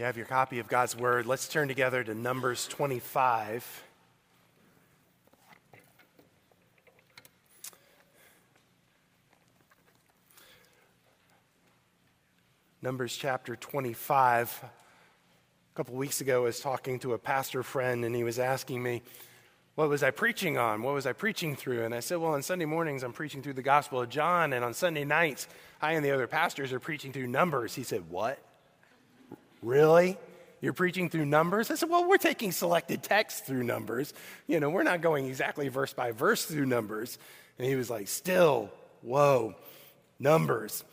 [0.00, 1.26] You have your copy of God's Word.
[1.26, 3.82] Let's turn together to Numbers 25.
[12.80, 14.60] Numbers chapter 25.
[14.62, 14.70] A
[15.76, 19.02] couple weeks ago, I was talking to a pastor friend, and he was asking me,
[19.74, 20.82] What was I preaching on?
[20.82, 21.84] What was I preaching through?
[21.84, 24.64] And I said, Well, on Sunday mornings, I'm preaching through the Gospel of John, and
[24.64, 25.46] on Sunday nights,
[25.82, 27.74] I and the other pastors are preaching through Numbers.
[27.74, 28.42] He said, What?
[29.62, 30.18] Really?
[30.60, 31.70] You're preaching through numbers?
[31.70, 34.12] I said, Well, we're taking selected texts through numbers.
[34.46, 37.18] You know, we're not going exactly verse by verse through numbers.
[37.58, 38.70] And he was like, Still,
[39.02, 39.54] whoa,
[40.18, 40.84] numbers.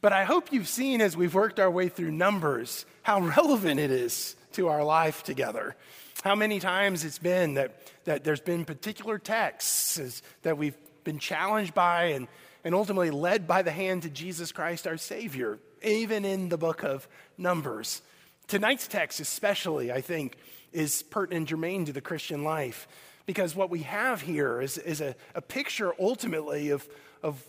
[0.00, 3.90] But I hope you've seen as we've worked our way through numbers how relevant it
[3.90, 5.74] is to our life together.
[6.22, 11.74] How many times it's been that, that there's been particular texts that we've been challenged
[11.74, 12.28] by and,
[12.64, 16.82] and ultimately led by the hand to Jesus Christ, our Savior, even in the book
[16.82, 18.02] of Numbers.
[18.48, 20.36] Tonight's text, especially, I think,
[20.72, 22.88] is pertinent and germane to the Christian life
[23.26, 26.88] because what we have here is, is a, a picture ultimately of,
[27.22, 27.42] of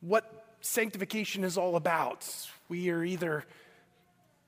[0.00, 2.26] what sanctification is all about.
[2.70, 3.44] We are either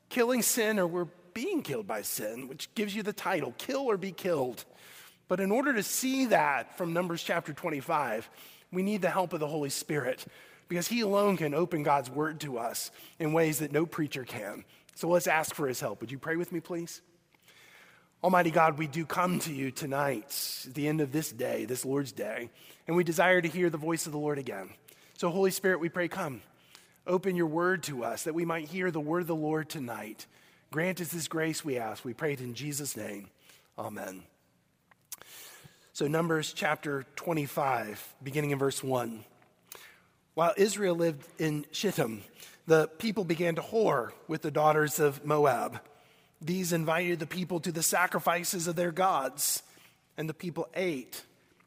[0.09, 3.99] killing sin or we're being killed by sin, which gives you the title kill or
[3.99, 4.65] be killed.
[5.29, 8.31] But in order to see that from Numbers chapter 25,
[8.73, 10.25] we need the help of the Holy Spirit
[10.69, 14.65] because He alone can open God's word to us in ways that no preacher can.
[14.95, 16.01] So let's ask for his help.
[16.01, 17.01] Would you pray with me, please?
[18.23, 22.13] Almighty God, we do come to you tonight, the end of this day, this Lord's
[22.13, 22.49] day,
[22.87, 24.71] and we desire to hear the voice of the Lord again.
[25.19, 26.41] So, Holy Spirit, we pray, come.
[27.07, 30.27] Open your word to us that we might hear the word of the Lord tonight.
[30.71, 32.03] Grant us this grace, we ask.
[32.05, 33.29] We pray it in Jesus' name.
[33.79, 34.23] Amen.
[35.93, 39.23] So, Numbers chapter 25, beginning in verse 1.
[40.33, 42.25] While Israel lived in Shittim,
[42.67, 45.81] the people began to whore with the daughters of Moab.
[46.41, 49.63] These invited the people to the sacrifices of their gods,
[50.17, 51.23] and the people ate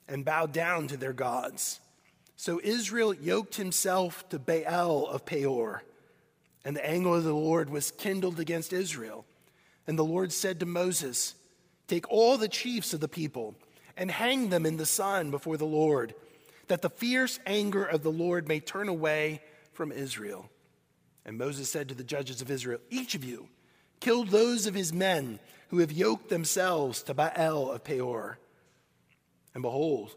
[0.07, 1.79] and bowed down to their gods.
[2.35, 5.83] So Israel yoked himself to Baal of Peor,
[6.63, 9.25] and the anger of the Lord was kindled against Israel.
[9.87, 11.33] And the Lord said to Moses,
[11.87, 13.55] Take all the chiefs of the people
[13.95, 16.13] and hang them in the sun before the Lord,
[16.67, 19.41] that the fierce anger of the Lord may turn away
[19.73, 20.49] from Israel.
[21.27, 23.49] And Moses said to the judges of Israel, Each of you
[23.99, 28.39] killed those of his men who have yoked themselves to Baal of Peor.
[29.53, 30.15] And behold,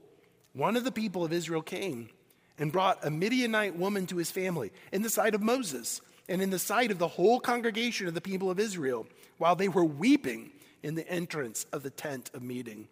[0.53, 2.10] one of the people of Israel came
[2.59, 6.50] and brought a Midianite woman to his family in the sight of Moses and in
[6.50, 9.06] the sight of the whole congregation of the people of Israel
[9.38, 12.87] while they were weeping in the entrance of the tent of meeting.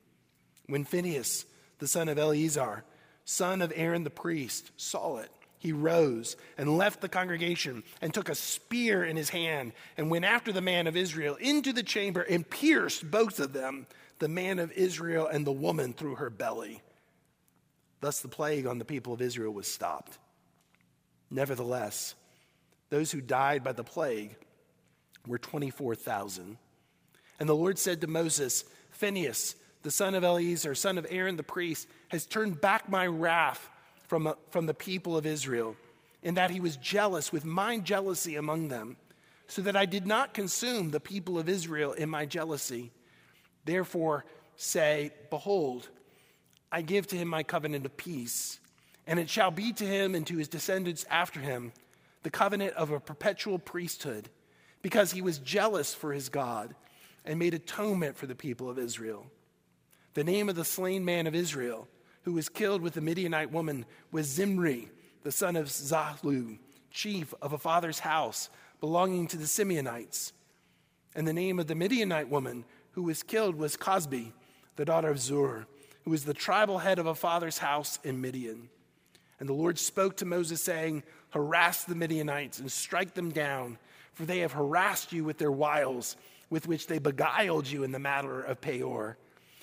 [0.66, 1.46] When Phinehas,
[1.78, 2.84] the son of Eleazar,
[3.24, 8.28] son of Aaron the priest, saw it, he rose and left the congregation and took
[8.28, 12.22] a spear in his hand and went after the man of Israel into the chamber
[12.22, 13.86] and pierced both of them,
[14.20, 16.80] the man of Israel and the woman, through her belly.
[18.00, 20.18] Thus the plague on the people of Israel was stopped.
[21.30, 22.14] Nevertheless,
[22.90, 24.36] those who died by the plague
[25.26, 26.56] were 24,000.
[27.40, 31.42] And the Lord said to Moses, Phinehas, the son of Eleazar, son of Aaron the
[31.42, 33.68] priest, has turned back my wrath
[34.08, 35.76] from, uh, from the people of Israel,
[36.22, 38.96] in that he was jealous with mine jealousy among them,
[39.46, 42.90] so that I did not consume the people of Israel in my jealousy.
[43.64, 44.24] Therefore,
[44.56, 45.88] say, Behold,
[46.72, 48.58] I give to him my covenant of peace,
[49.06, 51.72] and it shall be to him and to his descendants after him
[52.24, 54.28] the covenant of a perpetual priesthood,
[54.82, 56.74] because he was jealous for his God
[57.24, 59.26] and made atonement for the people of Israel.
[60.14, 61.86] The name of the slain man of Israel
[62.28, 64.90] who was killed with the Midianite woman was Zimri,
[65.22, 66.58] the son of Salu,
[66.90, 70.32] chief of a father's house belonging to the Simeonites.
[71.14, 74.32] And the name of the Midianite woman who was killed was Cosbi,
[74.76, 75.66] the daughter of Zur,
[76.04, 78.68] who was the tribal head of a father's house in Midian.
[79.40, 83.78] And the Lord spoke to Moses, saying, Harass the Midianites and strike them down,
[84.12, 86.18] for they have harassed you with their wiles,
[86.50, 89.16] with which they beguiled you in the matter of Peor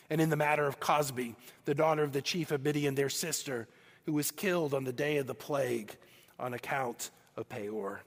[0.10, 1.36] and in the matter of Cosbi,
[1.66, 3.68] the daughter of the chief of Midian, their sister,
[4.06, 5.96] who was killed on the day of the plague
[6.40, 8.02] on account of Peor.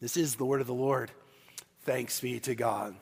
[0.00, 1.10] This is the word of the Lord.
[1.82, 2.94] Thanks be to God.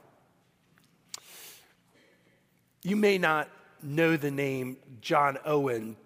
[2.83, 3.49] You may not
[3.83, 5.97] know the name John Owen,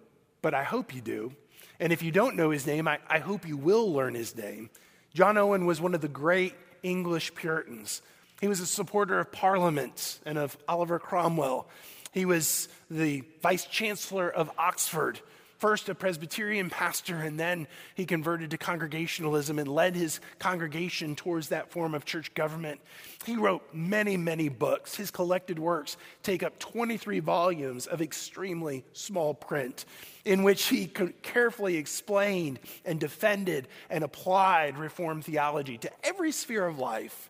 [0.41, 1.33] but I hope you do.
[1.79, 4.69] And if you don't know his name, I, I hope you will learn his name.
[5.13, 8.01] John Owen was one of the great English Puritans
[8.41, 11.67] he was a supporter of Parliament and of Oliver Cromwell.
[12.11, 15.21] He was the vice chancellor of Oxford
[15.61, 21.49] first a Presbyterian pastor, and then he converted to Congregationalism and led his congregation towards
[21.49, 22.81] that form of church government.
[23.25, 24.95] He wrote many, many books.
[24.95, 29.85] His collected works take up 23 volumes of extremely small print,
[30.25, 30.87] in which he
[31.21, 37.29] carefully explained and defended and applied Reformed theology to every sphere of life.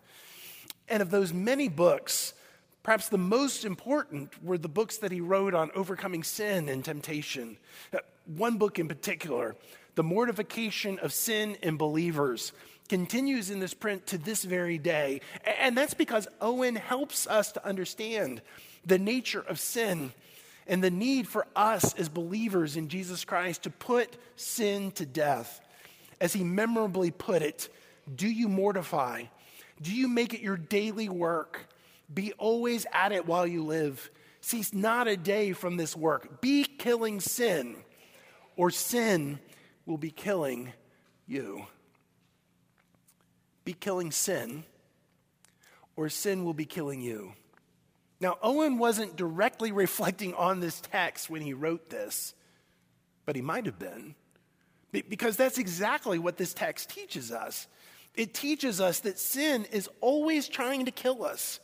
[0.90, 2.34] And of those many books,
[2.84, 7.58] Perhaps the most important were the books that he wrote on overcoming sin and temptation.
[7.94, 9.56] Uh, one book in particular,
[9.96, 12.54] The Mortification of Sin in Believers,
[12.90, 15.22] continues in this print to this very day.
[15.60, 18.42] And that's because Owen helps us to understand
[18.86, 20.12] the nature of sin
[20.68, 25.62] and the need for us as believers in Jesus Christ to put sin to death.
[26.20, 27.70] As he memorably put it,
[28.14, 29.26] do you mortify?
[29.82, 31.68] Do you make it your daily work?
[32.14, 34.12] Be always at it while you live.
[34.42, 36.42] Cease not a day from this work.
[36.42, 37.76] Be killing sin,
[38.56, 39.40] or sin
[39.86, 40.74] will be killing
[41.28, 41.66] you.
[43.64, 44.64] Be killing sin,
[45.96, 47.34] or sin will be killing you.
[48.20, 52.34] Now, Owen wasn't directly reflecting on this text when he wrote this,
[53.26, 54.16] but he might have been,
[54.92, 57.68] because that's exactly what this text teaches us.
[58.16, 61.60] It teaches us that sin is always trying to kill us.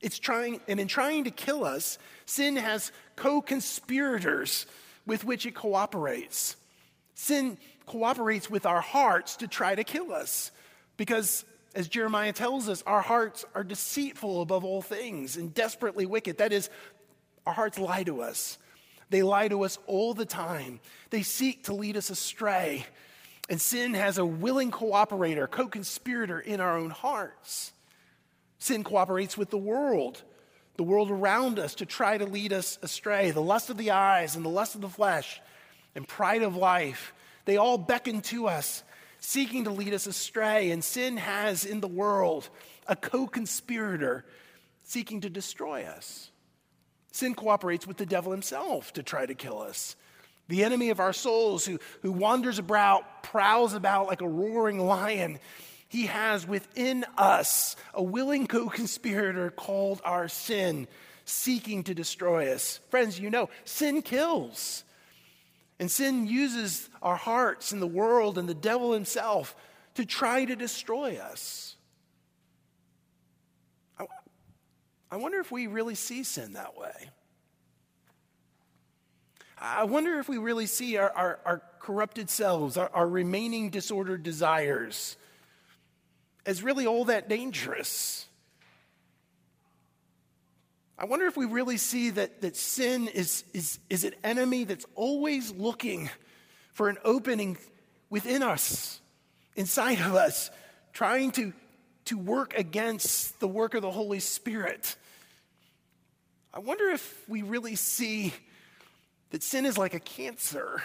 [0.00, 4.66] It's trying, and in trying to kill us, sin has co conspirators
[5.06, 6.56] with which it cooperates.
[7.14, 10.50] Sin cooperates with our hearts to try to kill us
[10.96, 11.44] because,
[11.74, 16.38] as Jeremiah tells us, our hearts are deceitful above all things and desperately wicked.
[16.38, 16.70] That is,
[17.46, 18.58] our hearts lie to us.
[19.10, 20.80] They lie to us all the time.
[21.10, 22.86] They seek to lead us astray.
[23.48, 27.72] And sin has a willing cooperator, co conspirator in our own hearts.
[28.58, 30.22] Sin cooperates with the world,
[30.76, 33.30] the world around us, to try to lead us astray.
[33.30, 35.40] The lust of the eyes and the lust of the flesh
[35.94, 37.12] and pride of life,
[37.44, 38.84] they all beckon to us,
[39.18, 40.70] seeking to lead us astray.
[40.70, 42.48] And sin has in the world
[42.86, 44.24] a co conspirator
[44.84, 46.30] seeking to destroy us.
[47.10, 49.96] Sin cooperates with the devil himself to try to kill us.
[50.52, 55.38] The enemy of our souls who, who wanders about, prowls about like a roaring lion,
[55.88, 60.88] he has within us a willing co conspirator called our sin,
[61.24, 62.80] seeking to destroy us.
[62.90, 64.84] Friends, you know, sin kills.
[65.78, 69.56] And sin uses our hearts and the world and the devil himself
[69.94, 71.76] to try to destroy us.
[73.98, 74.04] I,
[75.10, 77.08] I wonder if we really see sin that way.
[79.64, 84.24] I wonder if we really see our, our, our corrupted selves, our, our remaining disordered
[84.24, 85.16] desires
[86.44, 88.26] as really all that dangerous.
[90.98, 94.86] I wonder if we really see that, that sin is, is, is an enemy that's
[94.96, 96.10] always looking
[96.72, 97.56] for an opening
[98.10, 99.00] within us,
[99.54, 100.50] inside of us,
[100.92, 101.52] trying to,
[102.06, 104.96] to work against the work of the Holy Spirit.
[106.52, 108.34] I wonder if we really see
[109.32, 110.82] that sin is like a cancer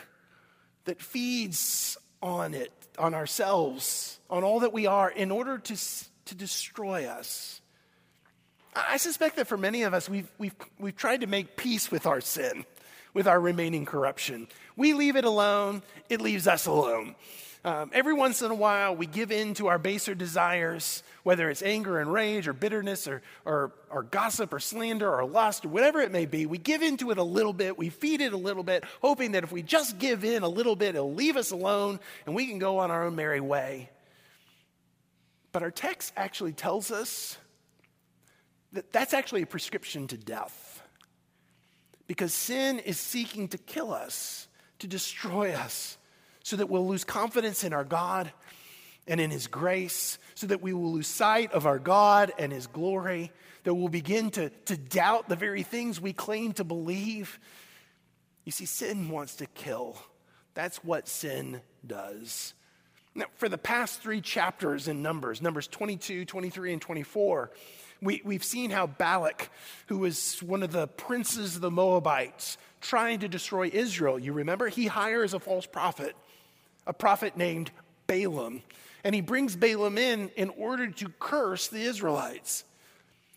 [0.86, 5.78] that feeds on it, on ourselves, on all that we are, in order to,
[6.26, 7.62] to destroy us.
[8.76, 12.06] I suspect that for many of us, we've, we've, we've tried to make peace with
[12.06, 12.66] our sin,
[13.14, 14.48] with our remaining corruption.
[14.78, 17.16] We leave it alone, it leaves us alone.
[17.68, 21.62] Um, every once in a while, we give in to our baser desires, whether it's
[21.62, 26.00] anger and rage or bitterness or, or, or gossip or slander or lust or whatever
[26.00, 26.46] it may be.
[26.46, 29.44] We give into it a little bit, we feed it a little bit, hoping that
[29.44, 32.58] if we just give in a little bit, it'll leave us alone and we can
[32.58, 33.90] go on our own merry way.
[35.52, 37.38] But our text actually tells us
[38.72, 40.82] that that's actually a prescription to death.
[42.08, 44.48] Because sin is seeking to kill us,
[44.80, 45.97] to destroy us
[46.48, 48.32] so that we'll lose confidence in our God
[49.06, 52.68] and in His grace, so that we will lose sight of our God and His
[52.68, 53.34] glory,
[53.66, 57.38] that we'll begin to, to doubt the very things we claim to believe.
[58.46, 59.98] You see, sin wants to kill.
[60.54, 62.54] That's what sin does.
[63.14, 67.52] Now, for the past three chapters in Numbers, Numbers 22, 23, and 24,
[68.02, 69.50] we, we've seen how Balak,
[69.88, 74.70] who was one of the princes of the Moabites, trying to destroy Israel, you remember,
[74.70, 76.16] he hires a false prophet
[76.88, 77.70] a prophet named
[78.08, 78.64] Balaam.
[79.04, 82.64] And he brings Balaam in in order to curse the Israelites.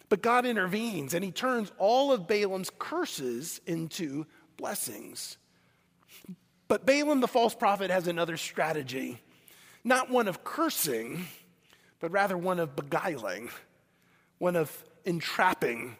[0.08, 4.26] But God intervenes and he turns all of Balaam's curses into
[4.56, 5.36] blessings.
[6.66, 9.20] But Balaam, the false prophet, has another strategy
[9.84, 11.26] not one of cursing,
[12.00, 13.50] but rather one of beguiling,
[14.38, 15.96] one of entrapping.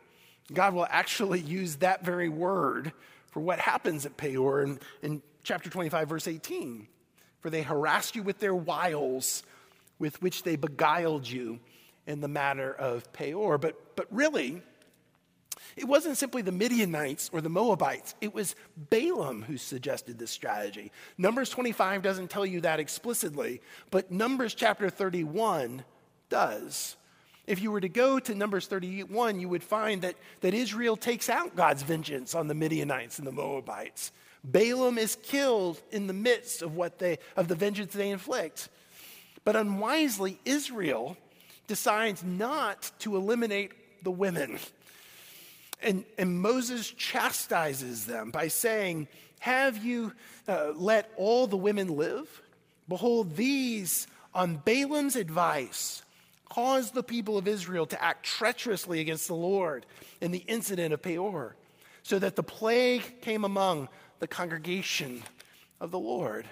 [0.52, 2.92] God will actually use that very word
[3.30, 6.87] for what happens at Peor in, in chapter 25, verse 18.
[7.40, 9.42] For they harassed you with their wiles,
[9.99, 11.61] with which they beguiled you
[12.06, 13.59] in the matter of Peor.
[13.59, 14.62] But, but really,
[15.76, 20.90] it wasn't simply the Midianites or the Moabites, it was Balaam who suggested this strategy.
[21.16, 25.85] Numbers 25 doesn't tell you that explicitly, but Numbers chapter 31
[26.28, 26.97] does.
[27.47, 31.28] If you were to go to Numbers 31, you would find that, that Israel takes
[31.28, 34.12] out God's vengeance on the Midianites and the Moabites.
[34.42, 38.68] Balaam is killed in the midst of what they of the vengeance they inflict.
[39.44, 41.16] But unwisely, Israel
[41.66, 44.59] decides not to eliminate the women.
[45.82, 49.09] And, and Moses chastises them by saying,
[49.40, 50.12] Have you
[50.47, 52.42] uh, let all the women live?
[52.88, 56.02] Behold, these, on Balaam's advice,
[56.49, 59.87] caused the people of Israel to act treacherously against the Lord
[60.20, 61.54] in the incident of Peor,
[62.02, 63.88] so that the plague came among
[64.20, 65.22] the congregation
[65.80, 66.46] of the Lord.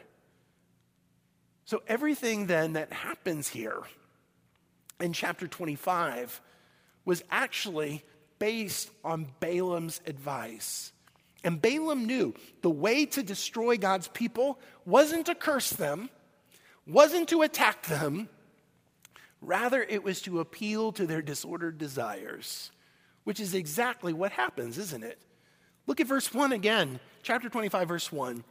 [1.65, 3.83] So, everything then that happens here
[5.01, 6.41] in chapter 25
[7.05, 8.05] was actually
[8.39, 10.93] based on Balaam's advice.
[11.45, 16.11] And Balaam knew the way to destroy God's people wasn't to curse them,
[16.87, 18.29] wasn't to attack them,
[19.41, 22.71] rather, it was to appeal to their disordered desires,
[23.25, 25.21] which is exactly what happens, isn't it?
[25.89, 28.45] Look at verse 1 again, chapter 25, verse 1.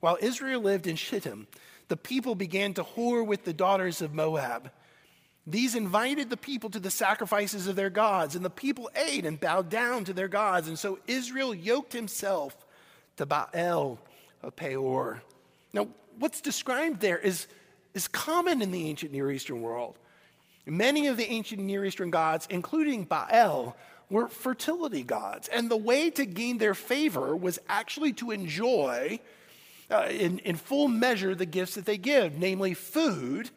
[0.00, 1.46] While Israel lived in Shittim,
[1.86, 4.72] the people began to whore with the daughters of Moab.
[5.46, 9.38] These invited the people to the sacrifices of their gods, and the people ate and
[9.38, 10.66] bowed down to their gods.
[10.66, 12.56] And so Israel yoked himself
[13.18, 14.00] to Baal
[14.42, 15.22] of Peor.
[15.72, 15.86] Now,
[16.18, 17.46] what's described there is,
[17.94, 19.96] is common in the ancient Near Eastern world.
[20.66, 23.76] Many of the ancient Near Eastern gods, including Baal,
[24.10, 25.48] were fertility gods.
[25.48, 29.20] And the way to gain their favor was actually to enjoy
[29.90, 33.50] uh, in, in full measure the gifts that they give, namely food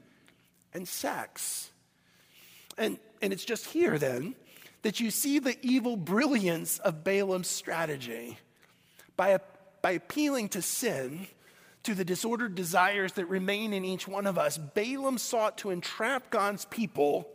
[0.74, 1.70] and sex.
[2.78, 4.36] And, and it's just here then
[4.84, 8.38] that you see the evil brilliance of Balaam's strategy.
[9.16, 9.40] By,
[9.82, 11.28] by appealing to sin,
[11.84, 16.30] to the disordered desires that remain in each one of us, Balaam sought to entrap
[16.30, 17.30] God's people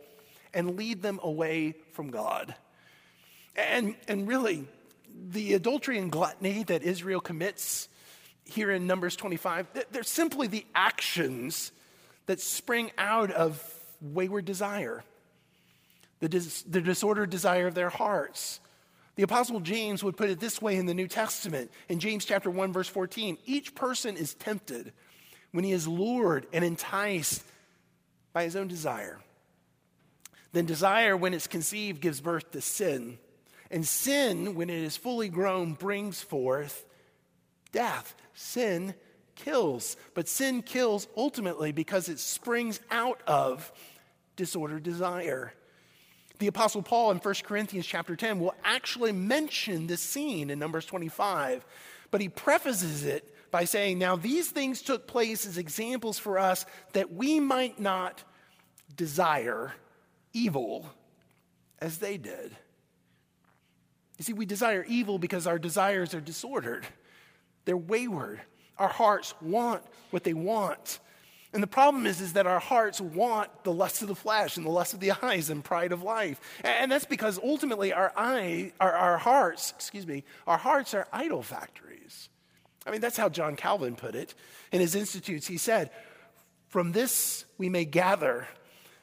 [0.53, 2.55] and lead them away from God.
[3.55, 4.67] And, and really,
[5.29, 7.89] the adultery and gluttony that Israel commits
[8.45, 11.71] here in Numbers 25, they're simply the actions
[12.25, 13.61] that spring out of
[14.01, 15.03] wayward desire
[16.19, 18.59] the, dis- the disordered desire of their hearts.
[19.15, 22.49] The Apostle James would put it this way in the New Testament, in James chapter
[22.49, 24.93] 1, verse 14 each person is tempted
[25.51, 27.43] when he is lured and enticed
[28.33, 29.19] by his own desire.
[30.51, 33.17] Then desire, when it's conceived, gives birth to sin.
[33.71, 36.85] And sin, when it is fully grown, brings forth
[37.71, 38.15] death.
[38.33, 38.95] Sin
[39.35, 39.95] kills.
[40.13, 43.71] But sin kills ultimately because it springs out of
[44.35, 45.53] disordered desire.
[46.39, 50.85] The Apostle Paul in 1 Corinthians chapter 10 will actually mention this scene in Numbers
[50.85, 51.65] 25,
[52.11, 56.65] but he prefaces it by saying, Now these things took place as examples for us
[56.93, 58.23] that we might not
[58.95, 59.73] desire
[60.31, 60.89] evil
[61.79, 62.55] as they did.
[64.19, 66.85] You see, we desire evil because our desires are disordered,
[67.65, 68.41] they're wayward.
[68.77, 70.99] Our hearts want what they want.
[71.51, 74.65] And the problem is, is that our hearts want the lust of the flesh and
[74.65, 76.39] the lust of the eyes and pride of life.
[76.63, 81.41] And that's because ultimately our eye, our, our hearts, excuse me, our hearts are idol
[81.41, 82.29] factories.
[82.85, 84.33] I mean, that's how John Calvin put it
[84.71, 85.47] in his Institutes.
[85.47, 85.91] He said,
[86.67, 88.47] From this we may gather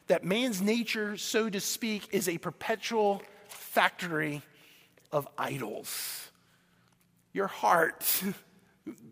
[0.07, 4.43] that man's nature, so to speak, is a perpetual factory
[5.13, 6.31] of idols.
[7.33, 8.23] Your heart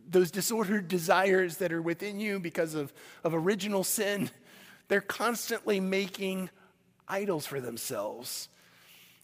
[0.08, 4.30] those disordered desires that are within you because of, of original sin,
[4.88, 6.50] they're constantly making
[7.08, 8.48] idols for themselves.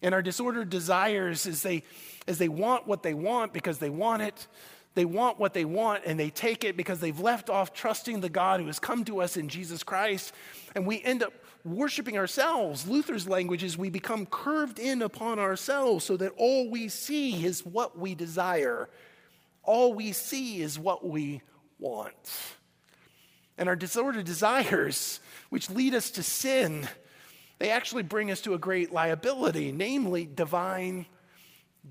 [0.03, 1.83] And our disordered desires, as they,
[2.27, 4.47] as they want what they want because they want it,
[4.95, 8.29] they want what they want and they take it because they've left off trusting the
[8.29, 10.33] God who has come to us in Jesus Christ.
[10.75, 11.33] And we end up
[11.65, 12.87] worshiping ourselves.
[12.89, 17.65] Luther's language is we become curved in upon ourselves so that all we see is
[17.65, 18.89] what we desire
[19.63, 21.43] all we see is what we
[21.79, 22.15] want.
[23.59, 26.89] And our disordered desires, which lead us to sin,
[27.59, 31.07] they actually bring us to a great liability, namely divine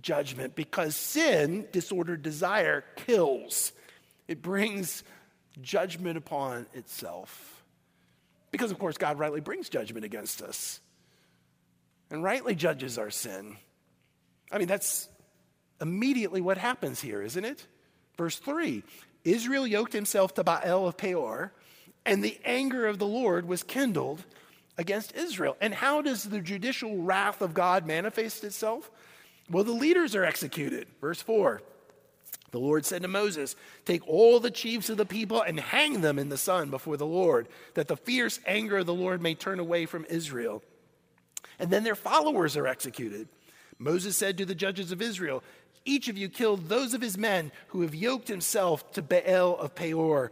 [0.01, 3.71] judgment, because sin, disordered desire, kills.
[4.27, 5.03] It brings
[5.61, 7.58] judgment upon itself.
[8.51, 10.79] Because, of course, God rightly brings judgment against us
[12.09, 13.57] and rightly judges our sin.
[14.51, 15.07] I mean, that's
[15.81, 17.65] immediately what happens here, isn't it?
[18.17, 18.83] Verse 3
[19.23, 21.53] Israel yoked himself to Baal of Peor,
[22.05, 24.23] and the anger of the Lord was kindled
[24.77, 25.57] against Israel.
[25.59, 28.89] And how does the judicial wrath of God manifest itself?
[29.49, 30.87] Well, the leaders are executed.
[31.01, 31.61] Verse 4
[32.51, 36.17] The Lord said to Moses, Take all the chiefs of the people and hang them
[36.17, 39.59] in the sun before the Lord, that the fierce anger of the Lord may turn
[39.59, 40.63] away from Israel.
[41.59, 43.27] And then their followers are executed.
[43.77, 45.43] Moses said to the judges of Israel,
[45.85, 49.75] Each of you killed those of his men who have yoked himself to Baal of
[49.75, 50.31] Peor.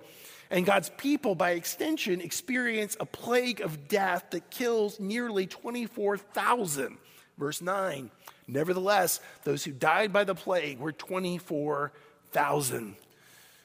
[0.50, 6.98] And God's people, by extension, experience a plague of death that kills nearly 24,000.
[7.38, 8.10] Verse 9.
[8.48, 11.92] Nevertheless, those who died by the plague were 24,000.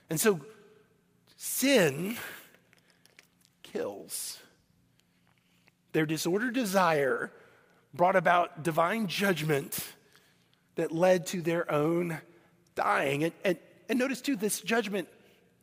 [0.09, 0.41] And so
[1.37, 2.17] sin
[3.63, 4.39] kills.
[5.93, 7.31] Their disordered desire
[7.95, 9.79] brought about divine judgment
[10.77, 12.19] that led to their own
[12.75, 13.25] dying.
[13.25, 15.09] And, and, and notice too, this judgment,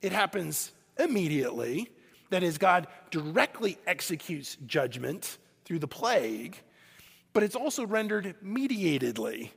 [0.02, 1.90] it happens immediately.
[2.30, 6.58] That is, God directly executes judgment through the plague,
[7.34, 9.52] but it's also rendered mediatedly.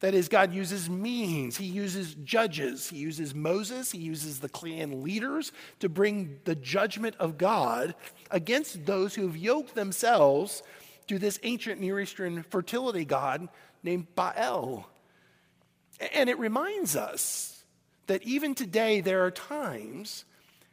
[0.00, 1.58] That is, God uses means.
[1.58, 2.88] He uses judges.
[2.88, 3.92] He uses Moses.
[3.92, 7.94] He uses the clan leaders to bring the judgment of God
[8.30, 10.62] against those who have yoked themselves
[11.08, 13.48] to this ancient Near Eastern fertility god
[13.82, 14.88] named Baal.
[16.14, 17.62] And it reminds us
[18.06, 20.24] that even today there are times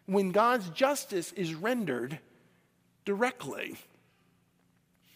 [0.05, 2.17] when God's justice is rendered
[3.03, 3.75] directly.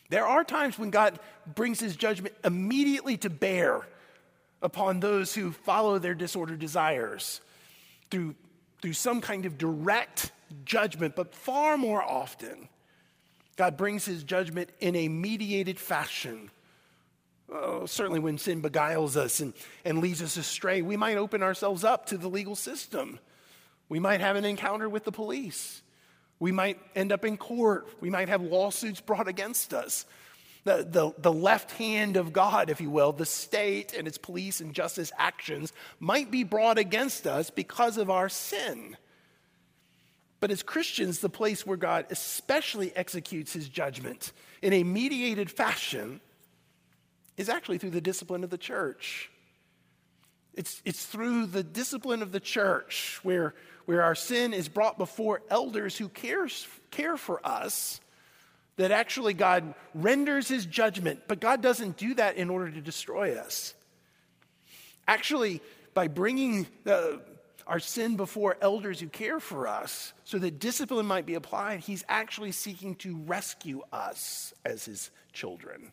[0.10, 1.18] There are times when God
[1.56, 3.88] brings his judgment immediately to bear
[4.62, 7.42] upon those who follow their disordered desires
[8.10, 8.36] through,
[8.82, 10.32] through some kind of direct
[10.66, 12.68] judgment, but far more often,
[13.56, 16.50] God brings his judgment in a mediated fashion.
[17.52, 21.84] Oh, certainly, when sin beguiles us and, and leads us astray, we might open ourselves
[21.84, 23.20] up to the legal system.
[23.90, 25.82] We might have an encounter with the police.
[26.40, 27.88] We might end up in court.
[28.00, 30.06] We might have lawsuits brought against us.
[30.64, 34.62] The, the, the left hand of God, if you will, the state and its police
[34.62, 38.96] and justice actions might be brought against us because of our sin.
[40.40, 46.22] But as Christians, the place where God especially executes his judgment in a mediated fashion
[47.38, 49.32] is actually through the discipline of the church.
[50.54, 55.42] It's, it's through the discipline of the church where where our sin is brought before
[55.50, 58.00] elders who cares, care for us,
[58.82, 63.36] that actually God renders his judgment, but God doesn't do that in order to destroy
[63.36, 63.74] us.
[65.08, 65.62] Actually,
[65.94, 67.22] by bringing the,
[67.68, 72.04] our sin before elders who care for us so that discipline might be applied, he's
[72.10, 75.92] actually seeking to rescue us as his children.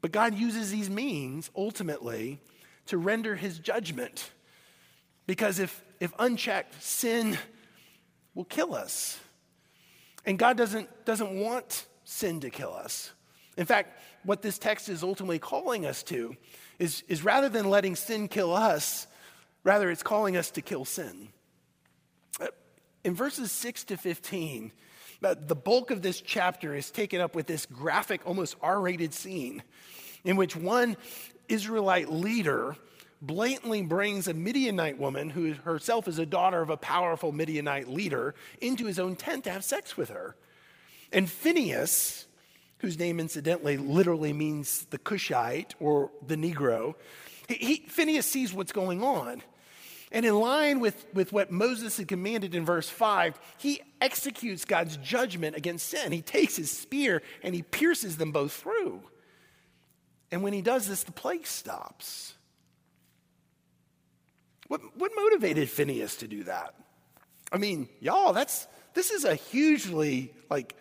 [0.00, 2.40] But God uses these means ultimately
[2.86, 4.30] to render his judgment.
[5.26, 7.38] Because if if unchecked, sin
[8.34, 9.20] will kill us.
[10.24, 13.12] And God doesn't, doesn't want sin to kill us.
[13.56, 16.36] In fact, what this text is ultimately calling us to
[16.78, 19.06] is, is rather than letting sin kill us,
[19.64, 21.28] rather it's calling us to kill sin.
[22.40, 22.46] Uh,
[23.04, 24.72] in verses 6 to 15,
[25.22, 29.12] uh, the bulk of this chapter is taken up with this graphic, almost R rated
[29.12, 29.62] scene
[30.24, 30.96] in which one
[31.48, 32.76] Israelite leader
[33.22, 38.34] blatantly brings a Midianite woman, who herself is a daughter of a powerful Midianite leader,
[38.60, 40.36] into his own tent to have sex with her.
[41.12, 42.26] And Phineas,
[42.78, 46.94] whose name incidentally literally means the Cushite or the Negro,
[47.48, 49.42] he, Phineas sees what's going on.
[50.10, 54.98] And in line with, with what Moses had commanded in verse 5, he executes God's
[54.98, 56.12] judgment against sin.
[56.12, 59.02] He takes his spear and he pierces them both through.
[60.30, 62.34] And when he does this, the plague stops.
[64.72, 66.74] What, what motivated Phineas to do that?
[67.52, 70.74] I mean, y'all, that's this is a hugely like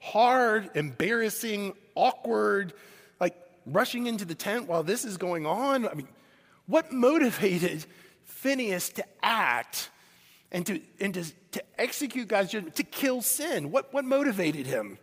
[0.00, 2.72] hard, embarrassing, awkward,
[3.20, 5.86] like rushing into the tent while this is going on.
[5.86, 6.08] I mean,
[6.66, 7.86] what motivated
[8.24, 9.90] Phineas to act
[10.50, 13.70] and to and to, to execute God's judgment, to kill sin?
[13.70, 14.98] What what motivated him?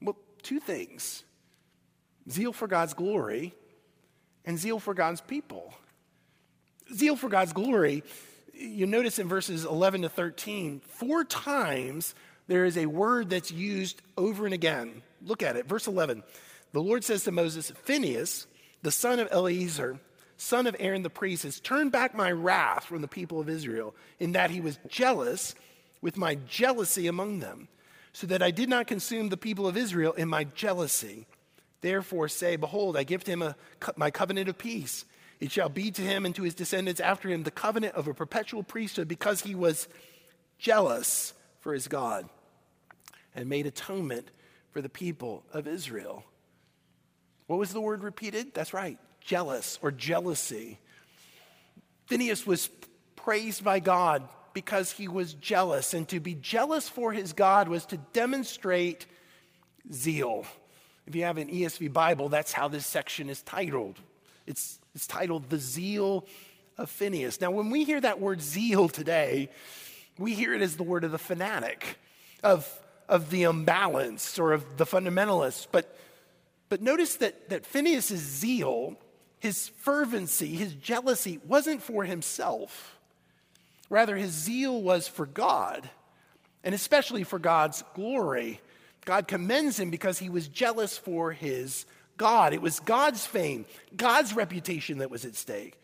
[0.00, 1.24] Well, two things.
[2.30, 3.54] Zeal for God's glory
[4.44, 5.74] and zeal for God's people
[6.92, 8.02] zeal for God's glory,
[8.52, 12.14] you notice in verses 11 to 13, four times
[12.46, 15.02] there is a word that's used over and again.
[15.24, 15.66] Look at it.
[15.66, 16.22] Verse 11
[16.72, 18.46] The Lord says to Moses, Phineas,
[18.82, 19.98] the son of Eleazar,
[20.36, 23.94] son of Aaron the priest, has turned back my wrath from the people of Israel,
[24.18, 25.54] in that he was jealous
[26.00, 27.68] with my jealousy among them,
[28.12, 31.26] so that I did not consume the people of Israel in my jealousy.
[31.80, 33.56] Therefore say, Behold, I give to him a,
[33.96, 35.04] my covenant of peace
[35.44, 38.14] It shall be to him and to his descendants after him the covenant of a
[38.14, 39.88] perpetual priesthood because he was
[40.56, 42.30] jealous for his God
[43.34, 44.30] and made atonement
[44.70, 46.24] for the people of Israel.
[47.46, 48.54] What was the word repeated?
[48.54, 50.78] That's right, jealous or jealousy.
[52.06, 52.70] Phineas was
[53.14, 57.84] praised by God because he was jealous, and to be jealous for his God was
[57.84, 59.04] to demonstrate
[59.92, 60.46] zeal.
[61.06, 64.00] If you have an ESV Bible, that's how this section is titled.
[64.46, 66.26] It's it's titled The Zeal
[66.78, 67.40] of Phineas.
[67.40, 69.50] Now, when we hear that word zeal today,
[70.18, 71.98] we hear it as the word of the fanatic,
[72.42, 72.68] of,
[73.08, 75.68] of the unbalanced, or of the fundamentalist.
[75.72, 75.98] But,
[76.68, 78.96] but notice that, that Phineas' zeal,
[79.40, 82.98] his fervency, his jealousy, wasn't for himself.
[83.90, 85.88] Rather, his zeal was for God,
[86.62, 88.60] and especially for God's glory.
[89.04, 91.84] God commends him because he was jealous for his
[92.16, 92.52] God.
[92.52, 95.78] It was God's fame, God's reputation that was at stake.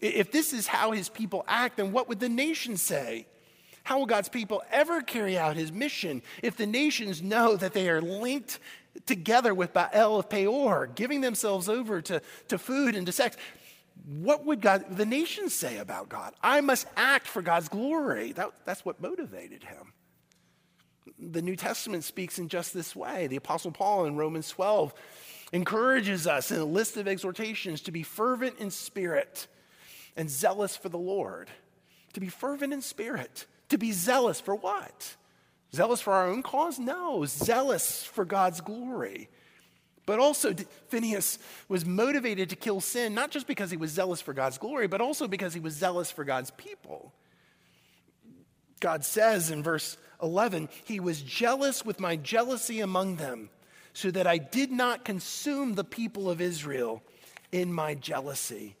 [0.00, 3.26] If this is how his people act, then what would the nations say?
[3.84, 7.88] How will God's people ever carry out his mission if the nations know that they
[7.88, 8.58] are linked
[9.06, 13.36] together with Baal of Peor, giving themselves over to, to food and to sex?
[14.06, 16.34] What would God, the nations say about God?
[16.42, 18.32] I must act for God's glory.
[18.32, 19.92] That, that's what motivated him.
[21.18, 23.26] The New Testament speaks in just this way.
[23.28, 24.94] The Apostle Paul in Romans 12
[25.52, 29.46] encourages us in a list of exhortations to be fervent in spirit
[30.16, 31.50] and zealous for the Lord.
[32.14, 33.46] To be fervent in spirit.
[33.68, 35.16] To be zealous for what?
[35.74, 36.78] Zealous for our own cause?
[36.78, 39.28] No, zealous for God's glory.
[40.04, 40.52] But also,
[40.88, 41.38] Phineas
[41.68, 45.00] was motivated to kill sin, not just because he was zealous for God's glory, but
[45.00, 47.12] also because he was zealous for God's people.
[48.80, 53.48] God says in verse 11, He was jealous with my jealousy among them
[53.92, 57.02] so that I did not consume the people of Israel
[57.50, 58.76] in my jealousy.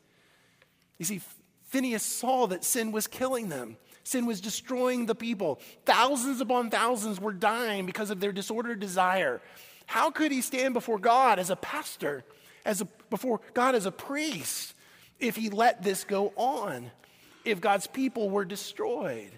[0.98, 1.20] You see,
[1.64, 3.76] Phineas saw that sin was killing them.
[4.04, 5.60] Sin was destroying the people.
[5.86, 9.40] Thousands upon thousands were dying because of their disordered desire.
[9.86, 12.24] How could he stand before God as a pastor,
[12.64, 14.74] as a, before God as a priest,
[15.20, 16.90] if he let this go on,
[17.44, 19.30] if God's people were destroyed?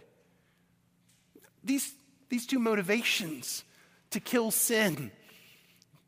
[1.62, 1.94] These,
[2.28, 3.64] these two motivations
[4.10, 5.10] to kill sin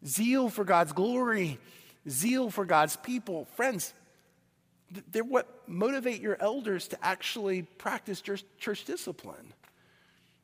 [0.06, 1.58] zeal for God's glory,
[2.08, 3.46] zeal for God's people.
[3.56, 3.92] Friends,
[5.10, 9.52] they're what motivate your elders to actually practice church, discipline.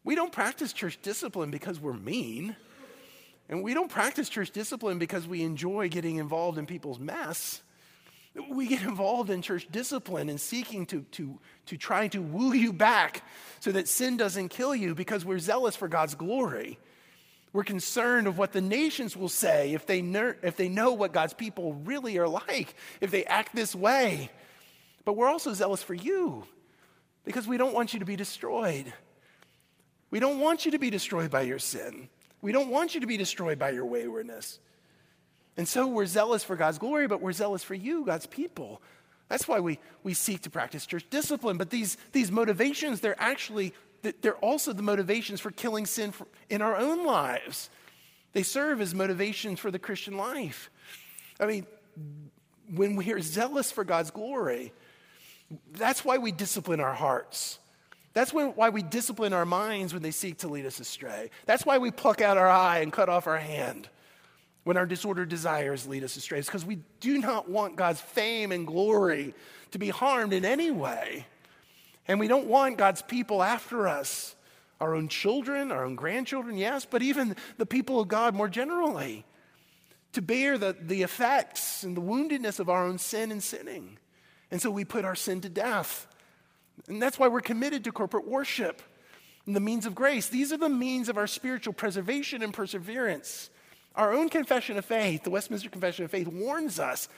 [0.05, 2.57] We don't practice church discipline because we're mean.
[3.49, 7.63] And we don't practice church discipline because we enjoy getting involved in people's mess.
[8.51, 12.73] We get involved in church discipline and seeking to, to, to try to woo you
[12.73, 13.23] back
[13.61, 16.79] so that sin doesn't kill you because we're zealous for God's glory.
[17.53, 21.13] We're concerned of what the nations will say if they, ner- if they know what
[21.13, 24.31] God's people really are like, if they act this way.
[25.05, 26.45] But we're also zealous for you
[27.25, 28.93] because we don't want you to be destroyed.
[30.11, 32.09] We don't want you to be destroyed by your sin.
[32.41, 34.59] We don't want you to be destroyed by your waywardness.
[35.57, 38.81] And so we're zealous for God's glory, but we're zealous for you, God's people.
[39.29, 41.57] That's why we, we seek to practice church discipline.
[41.57, 46.13] But these, these motivations, they're actually they're also the motivations for killing sin
[46.51, 47.71] in our own lives.
[48.33, 50.71] They serve as motivations for the Christian life.
[51.39, 51.67] I mean,
[52.75, 54.73] when we are zealous for God's glory,
[55.73, 57.59] that's why we discipline our hearts.
[58.15, 61.31] That's why we discipline our minds when they seek to lead us astray.
[61.47, 63.89] That's why we pluck out our eye and cut off our hand
[64.65, 66.39] when our disordered desires lead us astray.
[66.39, 69.35] It's because we do not want God's fame and glory
[69.71, 71.27] to be harmed in any way.
[72.13, 74.37] And we don't want God's people after us,
[74.83, 79.25] our own children, our own grandchildren, yes, but even the people of God more generally,
[80.13, 83.97] to bear the, the effects and the woundedness of our own sin and sinning.
[84.51, 86.07] And so we put our sin to death.
[86.87, 88.83] And that's why we're committed to corporate worship
[89.47, 90.29] and the means of grace.
[90.29, 93.49] These are the means of our spiritual preservation and perseverance.
[93.95, 97.09] Our own confession of faith, the Westminster Confession of Faith, warns us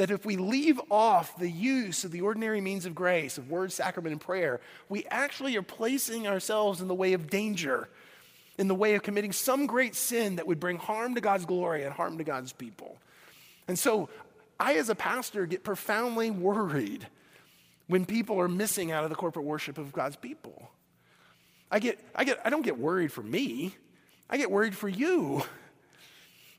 [0.00, 3.70] that if we leave off the use of the ordinary means of grace, of word,
[3.70, 4.58] sacrament, and prayer,
[4.88, 7.86] we actually are placing ourselves in the way of danger,
[8.56, 11.84] in the way of committing some great sin that would bring harm to God's glory
[11.84, 12.96] and harm to God's people.
[13.68, 14.08] And so
[14.58, 17.06] I, as a pastor, get profoundly worried
[17.86, 20.70] when people are missing out of the corporate worship of God's people.
[21.70, 23.76] I, get, I, get, I don't get worried for me,
[24.30, 25.42] I get worried for you.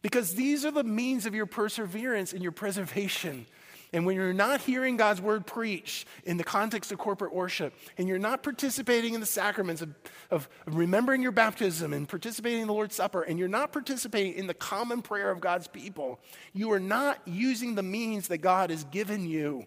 [0.02, 3.46] Because these are the means of your perseverance and your preservation.
[3.94, 8.08] And when you're not hearing God's word preached in the context of corporate worship, and
[8.08, 9.94] you're not participating in the sacraments of,
[10.30, 14.48] of, remembering your baptism and participating in the Lord's Supper, and you're not participating in
[14.48, 16.22] the common prayer of God's people,
[16.54, 19.66] you are not using the means that God has given you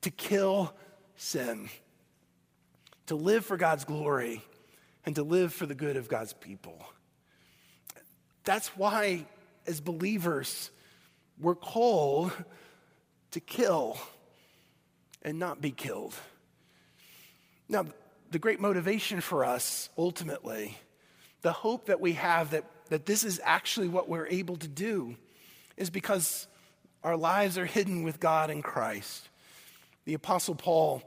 [0.00, 0.74] to kill
[1.16, 1.68] sin,
[3.06, 4.42] to live for God's glory,
[5.04, 6.82] and to live for the good of God's people.
[8.44, 9.26] That's why,
[9.66, 10.70] as believers,
[11.40, 12.32] we're called
[13.32, 13.98] to kill
[15.22, 16.14] and not be killed.
[17.68, 17.86] Now,
[18.30, 20.76] the great motivation for us, ultimately,
[21.42, 25.16] the hope that we have that, that this is actually what we're able to do,
[25.76, 26.46] is because
[27.04, 29.28] our lives are hidden with God in Christ.
[30.04, 31.02] The Apostle Paul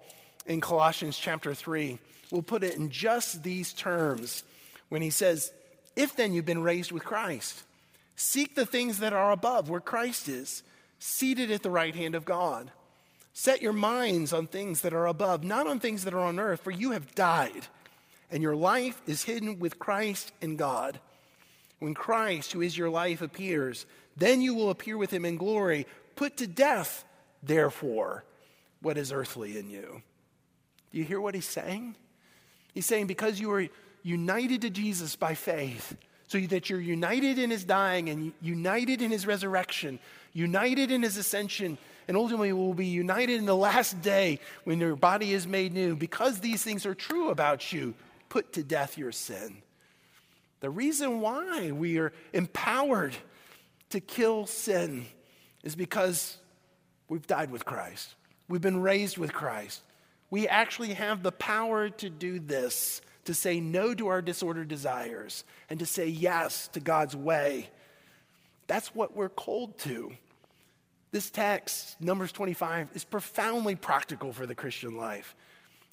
[0.46, 2.00] in Colossians chapter 3
[2.32, 4.44] will put it in just these terms
[4.90, 5.52] when he says,
[5.96, 7.64] If then you've been raised with Christ,
[8.20, 10.62] seek the things that are above, where Christ is,
[11.00, 12.72] seated at the right hand of God.
[13.34, 16.60] Set your minds on things that are above, not on things that are on earth,
[16.60, 17.68] for you have died,
[18.30, 21.00] and your life is hidden with Christ in God.
[21.80, 23.86] When Christ, who is your life, appears,
[24.18, 25.88] then you will appear with him in glory.
[26.18, 27.06] Put to death,
[27.42, 28.26] therefore,
[28.82, 30.02] what is earthly in you.
[30.92, 31.96] Do you hear what he's saying?
[32.74, 33.68] He's saying, because you are
[34.04, 35.96] united to Jesus by faith,
[36.30, 39.98] so that you're united in his dying and united in his resurrection,
[40.32, 41.76] united in his ascension,
[42.08, 45.96] and ultimately will be united in the last day when your body is made new.
[45.96, 47.96] Because these things are true about you,
[48.30, 49.64] put to death your sin.
[50.60, 53.16] The reason why we are empowered
[53.90, 55.08] to kill sin
[55.64, 56.38] is because
[57.08, 58.14] we've died with Christ.
[58.48, 59.82] We've been raised with Christ.
[60.30, 65.44] We actually have the power to do this, to say no to our disordered desires
[65.70, 67.70] and to say yes to God's way.
[68.66, 70.12] That's what we're called to.
[71.12, 75.36] This text, Numbers 25, is profoundly practical for the Christian life.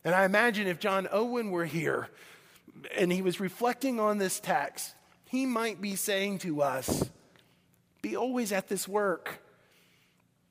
[0.02, 2.08] And I imagine if John Owen were here
[2.96, 4.94] and he was reflecting on this text,
[5.26, 7.04] he might be saying to us,
[8.00, 9.42] Be always at this work.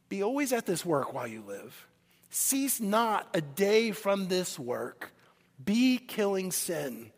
[0.07, 1.87] Be always at this work while you live.
[2.29, 5.14] Cease not a day from this work.
[5.63, 7.11] Be killing sin,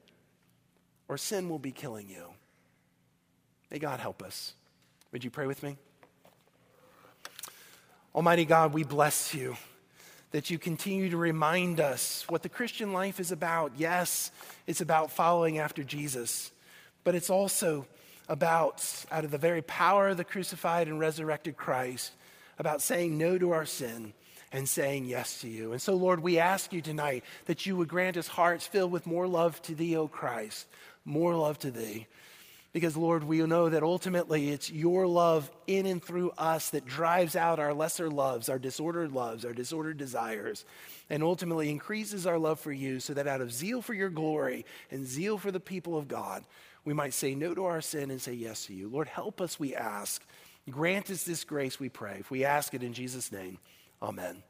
[1.07, 2.25] or sin will be killing you.
[3.71, 4.53] May God help us.
[5.11, 5.77] Would you pray with me?
[8.13, 9.57] Almighty God, we bless you
[10.31, 13.71] that you continue to remind us what the Christian life is about.
[13.77, 14.31] Yes,
[14.65, 16.51] it's about following after Jesus,
[17.03, 17.85] but it's also
[18.27, 22.11] about, out of the very power of the crucified and resurrected Christ,
[22.59, 24.13] about saying no to our sin
[24.51, 25.71] and saying yes to you.
[25.71, 29.05] And so, Lord, we ask you tonight that you would grant us hearts filled with
[29.05, 30.67] more love to thee, O Christ,
[31.05, 32.07] more love to thee.
[32.73, 37.35] Because, Lord, we know that ultimately it's your love in and through us that drives
[37.35, 40.63] out our lesser loves, our disordered loves, our disordered desires,
[41.09, 44.65] and ultimately increases our love for you so that out of zeal for your glory
[44.91, 46.43] and zeal for the people of God,
[46.85, 48.89] we might say no to our sin and say yes to you.
[48.89, 50.23] Lord, help us, we ask.
[50.69, 52.17] Grant us this grace, we pray.
[52.19, 53.57] If we ask it in Jesus' name,
[54.01, 54.46] amen.